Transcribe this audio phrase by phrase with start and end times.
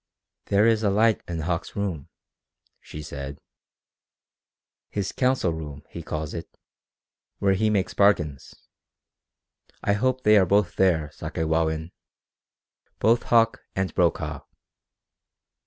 [0.47, 2.09] "There is a light in Hauck's room,"
[2.79, 3.37] she said.
[4.89, 6.57] "His council room, he calls it
[7.37, 8.55] where he makes bargains.
[9.83, 11.91] I hope they are both there, Sakewawin
[12.97, 14.39] both Hauck and Brokaw."